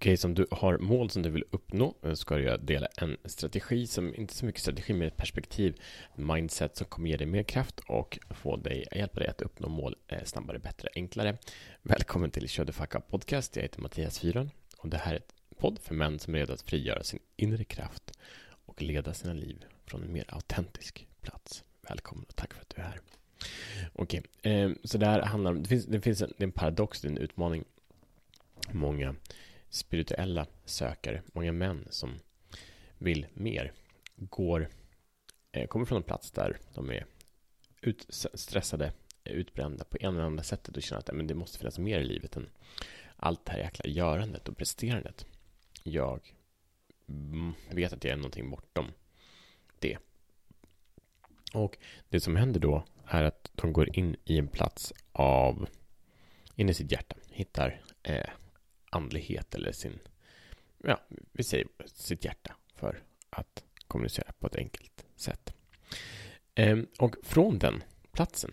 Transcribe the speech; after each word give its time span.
Okej, 0.00 0.16
som 0.16 0.34
du 0.34 0.46
har 0.50 0.78
mål 0.78 1.10
som 1.10 1.22
du 1.22 1.30
vill 1.30 1.44
uppnå 1.50 1.94
eh, 2.02 2.14
ska 2.14 2.36
du 2.36 2.56
dela 2.56 2.86
en 2.96 3.16
strategi 3.24 3.86
som 3.86 4.14
inte 4.14 4.34
så 4.34 4.46
mycket 4.46 4.60
strategi 4.60 4.92
med 4.92 5.08
ett 5.08 5.16
perspektiv, 5.16 5.80
mindset 6.14 6.76
som 6.76 6.86
kommer 6.86 7.08
ge 7.08 7.16
dig 7.16 7.26
mer 7.26 7.42
kraft 7.42 7.80
och 7.80 8.18
få 8.30 8.56
dig, 8.56 8.88
hjälpa 8.92 9.20
dig 9.20 9.28
att 9.28 9.42
uppnå 9.42 9.68
mål 9.68 9.96
eh, 10.08 10.24
snabbare, 10.24 10.58
bättre, 10.58 10.88
enklare. 10.94 11.36
Välkommen 11.82 12.30
till 12.30 12.48
Kör 12.48 12.64
the 12.64 12.72
Fuck 12.72 12.94
Up 12.94 13.08
Podcast. 13.08 13.56
Jag 13.56 13.62
heter 13.62 13.80
Mattias 13.80 14.18
Fyron 14.18 14.50
och 14.78 14.88
det 14.88 14.96
här 14.96 15.12
är 15.12 15.16
ett 15.16 15.34
podd 15.58 15.78
för 15.82 15.94
män 15.94 16.18
som 16.18 16.34
är 16.34 16.38
redo 16.38 16.52
att 16.52 16.62
frigöra 16.62 17.02
sin 17.02 17.20
inre 17.36 17.64
kraft 17.64 18.18
och 18.66 18.82
leda 18.82 19.14
sina 19.14 19.34
liv 19.34 19.64
från 19.86 20.02
en 20.02 20.12
mer 20.12 20.24
autentisk 20.28 21.06
plats. 21.22 21.64
Välkommen 21.88 22.24
och 22.28 22.36
tack 22.36 22.54
för 22.54 22.60
att 22.60 22.74
du 22.76 22.82
är 22.82 22.86
här. 22.86 23.00
Okej, 23.92 24.22
okay, 24.38 24.74
så 24.84 24.98
det 24.98 25.06
här 25.06 25.22
handlar 25.22 25.50
om, 25.50 25.62
det 25.62 25.68
finns, 25.68 25.86
det 25.86 26.00
finns 26.00 26.22
en, 26.22 26.32
det 26.36 26.42
är 26.42 26.46
en 26.46 26.52
paradox, 26.52 27.00
det 27.00 27.08
är 27.08 27.10
en 27.10 27.18
utmaning. 27.18 27.64
Många 28.72 29.14
spirituella 29.70 30.46
sökare, 30.64 31.22
många 31.32 31.52
män 31.52 31.86
som 31.90 32.20
vill 32.98 33.26
mer, 33.34 33.72
går, 34.16 34.68
eh, 35.52 35.66
kommer 35.66 35.86
från 35.86 35.96
en 35.96 36.02
plats 36.02 36.30
där 36.30 36.58
de 36.74 36.90
är 36.90 37.06
utstressade, 37.82 38.92
utbrända 39.24 39.84
på 39.84 39.96
en 40.00 40.14
eller 40.14 40.24
andra 40.24 40.42
sättet 40.42 40.76
och 40.76 40.82
känner 40.82 40.98
att 40.98 41.10
men 41.12 41.26
det 41.26 41.34
måste 41.34 41.58
finnas 41.58 41.78
mer 41.78 42.00
i 42.00 42.04
livet 42.04 42.36
än 42.36 42.50
allt 43.16 43.44
det 43.44 43.52
här 43.52 43.58
jäkla 43.58 43.90
görandet 43.90 44.48
och 44.48 44.56
presterandet. 44.56 45.26
Jag 45.82 46.34
vet 47.70 47.92
att 47.92 48.04
jag 48.04 48.12
är 48.12 48.16
någonting 48.16 48.50
bortom 48.50 48.92
det. 49.78 49.98
Och 51.54 51.78
det 52.08 52.20
som 52.20 52.36
händer 52.36 52.60
då 52.60 52.84
är 53.06 53.24
att 53.24 53.50
de 53.54 53.72
går 53.72 53.98
in 53.98 54.16
i 54.24 54.38
en 54.38 54.48
plats 54.48 54.92
av, 55.12 55.68
in 56.54 56.68
i 56.68 56.74
sitt 56.74 56.92
hjärta, 56.92 57.16
hittar 57.30 57.82
eh, 58.02 58.30
andlighet 58.90 59.54
eller 59.54 59.72
sin, 59.72 59.98
ja, 60.84 61.00
vi 61.32 61.42
säger 61.42 61.66
sitt 61.86 62.24
hjärta 62.24 62.54
för 62.74 63.02
att 63.30 63.64
kommunicera 63.86 64.32
på 64.38 64.46
ett 64.46 64.56
enkelt 64.56 65.06
sätt. 65.16 65.54
Ehm, 66.54 66.86
och 66.98 67.16
från 67.22 67.58
den 67.58 67.82
platsen 68.12 68.50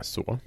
så 0.00 0.38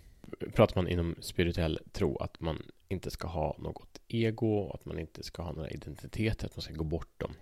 pratar 0.53 0.81
man 0.81 0.87
inom 0.91 1.15
spirituell 1.19 1.79
tro 1.91 2.17
att 2.17 2.39
man 2.39 2.71
inte 2.87 3.11
ska 3.11 3.27
ha 3.27 3.55
något 3.59 4.01
ego, 4.07 4.71
att 4.71 4.85
man 4.85 4.99
inte 4.99 5.23
ska 5.23 5.43
ha 5.43 5.51
några 5.51 5.69
identiteter, 5.69 6.45
att 6.45 6.55
man 6.55 6.61
ska 6.61 6.73
gå 6.73 6.83
bortom 6.83 7.33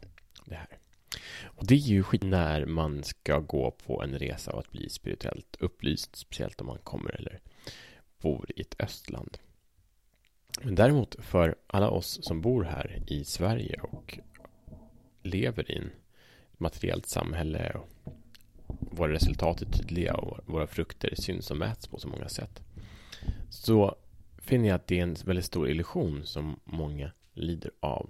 det 0.46 0.56
här. 0.56 0.78
Och 1.44 1.68
det 1.68 1.74
är 1.74 1.78
ju 1.78 2.04
skit 2.04 2.24
när 2.24 2.66
man 2.66 3.04
ska 3.04 3.40
gå 3.40 3.72
på 3.72 4.04
en 4.04 4.20
resa 4.20 4.52
och 4.52 4.60
att 4.60 4.72
bli 4.72 4.90
spirituellt 4.90 5.56
upplyst, 5.60 6.16
speciellt 6.16 6.62
om 6.62 6.68
man 6.68 6.80
kommer 6.80 7.16
eller 7.16 7.40
bor 8.22 8.52
i 8.56 8.62
ett 8.62 8.76
östland. 8.80 9.38
Men 10.62 10.76
däremot 10.76 11.16
för 11.20 11.56
alla 11.68 11.90
oss 11.90 12.20
som 12.22 12.42
bor 12.42 12.64
här 12.64 13.04
i 13.08 13.24
Sverige 13.24 13.80
och 13.82 14.20
lever 15.22 15.72
i 15.72 15.78
ett 15.78 16.60
materiellt 16.60 17.06
samhälle 17.06 17.72
och 17.72 18.14
våra 18.68 19.14
resultat 19.14 19.62
är 19.62 19.66
tydliga 19.66 20.16
och 20.16 20.40
våra 20.46 20.68
frukter 20.68 21.14
syns 21.16 21.52
och 21.52 21.58
mäts 21.58 21.88
på 21.88 22.00
så 22.00 22.08
många 22.08 22.30
sätt. 22.30 22.62
Så 23.50 23.96
finner 24.38 24.68
jag 24.68 24.76
att 24.76 24.88
det 24.88 25.00
är 25.00 25.04
en 25.04 25.16
väldigt 25.26 25.46
stor 25.46 25.70
illusion 25.70 26.26
som 26.26 26.60
många 26.64 27.12
lider 27.34 27.72
av. 27.80 28.10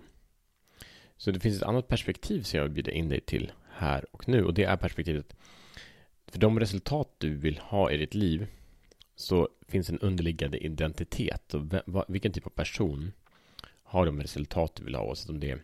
Så 1.17 1.31
det 1.31 1.39
finns 1.39 1.57
ett 1.57 1.63
annat 1.63 1.87
perspektiv 1.87 2.41
som 2.41 2.57
jag 2.57 2.63
vill 2.63 2.73
bjuda 2.73 2.91
in 2.91 3.09
dig 3.09 3.21
till 3.21 3.51
här 3.69 4.05
och 4.11 4.27
nu 4.27 4.45
och 4.45 4.53
det 4.53 4.63
är 4.63 4.77
perspektivet 4.77 5.35
för 6.27 6.39
de 6.39 6.59
resultat 6.59 7.15
du 7.17 7.35
vill 7.35 7.57
ha 7.57 7.91
i 7.91 7.97
ditt 7.97 8.13
liv 8.13 8.47
så 9.15 9.49
finns 9.67 9.89
en 9.89 9.99
underliggande 9.99 10.57
identitet. 10.57 11.53
Och 11.53 11.63
vilken 12.07 12.31
typ 12.31 12.45
av 12.45 12.49
person 12.49 13.11
har 13.83 14.05
de 14.05 14.21
resultat 14.21 14.75
du 14.75 14.83
vill 14.83 14.95
ha, 14.95 15.03
oavsett 15.03 15.29
om 15.29 15.39
det 15.39 15.51
är 15.51 15.63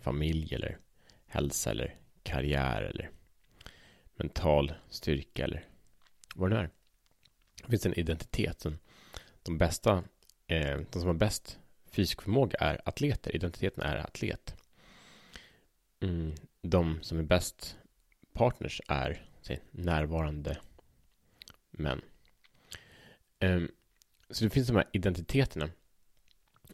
familj 0.00 0.54
eller 0.54 0.78
hälsa 1.26 1.70
eller 1.70 1.96
karriär 2.22 2.82
eller 2.82 3.10
mental 4.16 4.72
styrka 4.88 5.44
eller 5.44 5.64
vad 6.34 6.50
det 6.50 6.56
nu 6.56 6.62
är. 6.62 6.70
Det 7.62 7.70
finns 7.70 7.86
en 7.86 7.98
identitet. 7.98 8.66
De 9.42 9.58
bästa, 9.58 10.04
eh, 10.46 10.80
de 10.90 11.00
som 11.00 11.06
har 11.06 11.14
bäst 11.14 11.58
fysisk 11.90 12.22
förmåga 12.22 12.58
är 12.58 12.80
atleter. 12.84 13.36
Identiteten 13.36 13.82
är 13.82 13.96
atlet. 13.96 14.56
Mm, 16.00 16.34
de 16.62 16.98
som 17.02 17.18
är 17.18 17.22
bäst 17.22 17.76
partners 18.32 18.80
är 18.88 19.22
närvarande 19.70 20.58
män. 21.70 22.00
Um, 23.40 23.70
så 24.30 24.44
det 24.44 24.50
finns 24.50 24.66
de 24.66 24.76
här 24.76 24.88
identiteterna. 24.92 25.70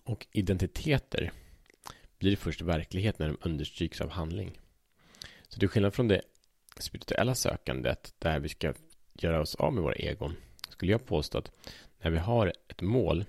Och 0.05 0.27
identiteter 0.33 1.33
blir 2.19 2.37
först 2.37 2.61
verklighet 2.61 3.19
när 3.19 3.29
de 3.29 3.39
understryks 3.41 4.01
av 4.01 4.11
handling. 4.11 4.59
Så 5.49 5.61
det 5.61 5.67
är 5.67 5.69
skillnad 5.69 5.95
från 5.95 6.09
det 6.09 6.23
spirituella 6.79 7.35
sökandet 7.35 8.15
där 8.19 8.41
vi 8.41 8.49
ska 8.49 8.75
göra 9.13 9.41
oss 9.41 9.55
av 9.55 9.73
med 9.73 9.83
våra 9.83 9.95
egon. 9.95 10.37
Skulle 10.69 10.93
jag 10.93 11.07
påstå 11.07 11.39
att 11.39 11.51
när 12.01 12.11
vi 12.11 12.19
har 12.19 12.53
ett 12.69 12.83
mål 12.83 13.25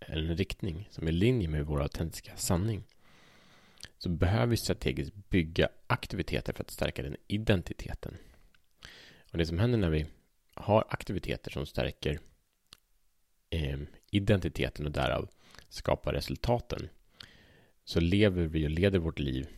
eller 0.00 0.30
en 0.30 0.36
riktning 0.36 0.88
som 0.90 1.06
är 1.06 1.12
i 1.12 1.14
linje 1.14 1.48
med 1.48 1.66
vår 1.66 1.82
autentiska 1.82 2.36
sanning 2.36 2.84
så 3.98 4.08
behöver 4.08 4.46
vi 4.46 4.56
strategiskt 4.56 5.14
bygga 5.14 5.68
aktiviteter 5.86 6.52
för 6.52 6.64
att 6.64 6.70
stärka 6.70 7.02
den 7.02 7.16
identiteten. 7.26 8.16
Och 9.32 9.38
det 9.38 9.46
som 9.46 9.58
händer 9.58 9.78
när 9.78 9.90
vi 9.90 10.06
har 10.54 10.84
aktiviteter 10.88 11.50
som 11.50 11.66
stärker 11.66 12.20
eh, 13.52 13.78
identiteten 14.10 14.86
och 14.86 14.92
därav 14.92 15.28
skapa 15.68 16.12
resultaten 16.12 16.88
så 17.84 18.00
lever 18.00 18.42
vi 18.42 18.66
och 18.66 18.70
leder 18.70 18.98
vårt 18.98 19.18
liv 19.18 19.48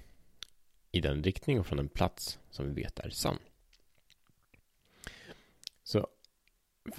i 0.91 1.00
den 1.00 1.22
riktning 1.22 1.60
och 1.60 1.66
från 1.66 1.78
en 1.78 1.88
plats 1.88 2.38
som 2.50 2.66
vi 2.66 2.83
vet 2.83 2.99
är 2.99 3.10
sann. 3.10 3.38
Så 5.84 6.06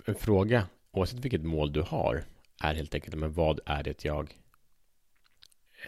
en 0.06 0.16
fråga, 0.16 0.68
oavsett 0.92 1.20
vilket 1.20 1.44
mål 1.44 1.74
du 1.74 1.82
har, 1.82 2.26
är 2.62 2.76
helt 2.76 2.96
enkelt 2.96 3.16
men 3.16 3.34
vad 3.34 3.60
är 3.66 3.84
det 3.84 4.06
jag 4.06 4.38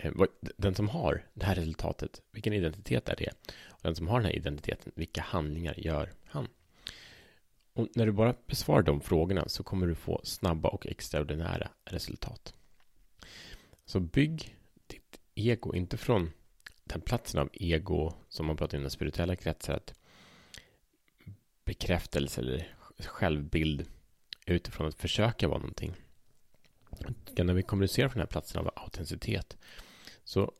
eh, 0.01 0.12
den 0.57 0.75
som 0.75 0.90
har 0.90 1.25
det 1.34 1.46
här 1.46 1.56
resultatet, 1.56 2.22
vilken 2.31 2.53
identitet 2.53 3.09
är 3.09 3.16
det? 3.16 3.31
Och 3.67 3.79
den 3.81 3.96
som 3.96 4.07
har 4.07 4.19
den 4.19 4.25
här 4.25 4.35
identiteten, 4.35 4.91
vilka 4.96 5.22
handlingar 5.22 5.79
gör 5.79 6.13
han? 6.25 6.47
Och 7.78 7.88
när 7.96 8.06
du 8.06 8.12
bara 8.12 8.36
besvarar 8.48 8.82
de 8.82 9.02
frågorna 9.02 9.50
så 9.50 9.64
kommer 9.64 9.88
du 9.88 9.96
få 9.96 10.22
snabba 10.24 10.70
och 10.70 10.88
extraordinära 10.88 11.70
resultat. 11.86 12.54
Så 13.86 14.00
bygg 14.00 14.56
ditt 14.88 15.20
ego, 15.36 15.76
inte 15.76 15.98
från 15.98 16.32
den 16.84 17.02
platsen 17.02 17.42
av 17.42 17.50
ego 17.54 18.14
som 18.30 18.46
man 18.46 18.58
pratar 18.58 18.78
om 18.78 18.82
i 18.82 18.84
den 18.84 18.92
spirituella 18.92 19.36
kretsar, 19.36 19.74
att 19.74 19.94
bekräftelse 21.66 22.42
eller 22.42 22.76
självbild 23.00 23.86
utifrån 24.46 24.88
att 24.88 24.96
försöka 24.96 25.48
vara 25.48 25.59
någonting. 25.59 25.94
När 27.38 27.54
vi 27.54 27.64
kommunicerar 27.64 28.09
från 28.09 28.20
den 28.20 28.28
här 28.28 28.32
platsen 28.32 28.62
av 28.62 28.72
autenticitet 28.76 29.58
så 30.24 30.52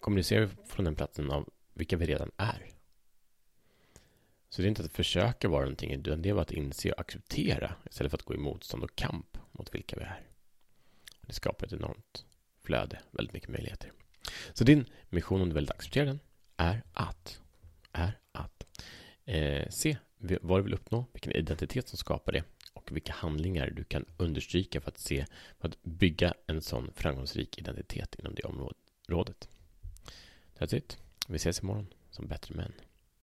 kommunicerar 0.00 0.44
vi 0.44 0.68
från 0.68 0.84
den 0.84 0.96
platsen 0.96 1.30
av 1.30 1.48
vilka 1.74 1.96
vi 1.96 2.06
redan 2.06 2.30
är. 2.36 2.72
Så 4.52 4.62
det 4.62 4.66
är 4.66 4.68
inte 4.68 4.84
att 4.84 4.92
försöka 4.92 5.48
vara 5.48 5.60
någonting, 5.60 5.92
utan 5.92 6.22
det 6.22 6.28
är 6.28 6.40
att 6.40 6.52
inse 6.52 6.92
och 6.92 7.00
acceptera 7.00 7.74
istället 7.90 8.10
för 8.10 8.18
att 8.18 8.22
gå 8.22 8.34
i 8.34 8.38
motstånd 8.38 8.84
och 8.84 8.96
kamp 8.96 9.38
mot 9.52 9.74
vilka 9.74 9.96
vi 9.96 10.02
är. 10.02 10.22
Det 11.26 11.32
skapar 11.32 11.66
ett 11.66 11.72
enormt 11.72 12.24
flöde, 12.62 12.98
väldigt 13.10 13.32
mycket 13.32 13.48
möjligheter. 13.48 13.92
Så 14.52 14.64
din 14.64 14.84
mission, 15.08 15.40
om 15.40 15.48
du 15.48 15.54
väldigt 15.54 15.70
accepterar 15.70 16.06
den, 16.06 16.20
är 16.56 16.82
att, 16.92 17.40
är 17.92 18.18
att 18.32 18.66
eh, 19.24 19.68
se 19.68 19.96
vad 20.18 20.58
du 20.58 20.62
vill 20.62 20.74
uppnå, 20.74 21.04
vilken 21.12 21.32
identitet 21.32 21.88
som 21.88 21.98
skapar 21.98 22.32
det 22.32 22.44
och 22.72 22.92
vilka 22.92 23.12
handlingar 23.12 23.70
du 23.70 23.84
kan 23.84 24.04
understryka 24.16 24.80
för 24.80 24.88
att 24.88 24.98
se, 24.98 25.26
för 25.60 25.68
att 25.68 25.82
bygga 25.82 26.34
en 26.46 26.62
sån 26.62 26.92
framgångsrik 26.94 27.58
identitet 27.58 28.14
inom 28.14 28.34
det 28.34 28.42
området. 28.42 29.48
That's 30.58 30.74
it. 30.74 30.98
Vi 31.28 31.36
ses 31.36 31.62
imorgon 31.62 31.86
som 32.10 32.26
bättre 32.26 32.54
män. 32.54 32.72